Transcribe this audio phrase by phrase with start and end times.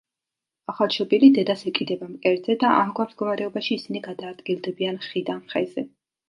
[0.71, 5.87] ახალშობილი დედას ეკიდება მკერდზე და ამგვარ მდგომარეობაში ისინი გადაადგილდებიან ხიდან ხეზე.